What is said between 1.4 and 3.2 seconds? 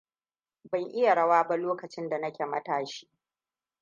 ba lokacin da nake matashi.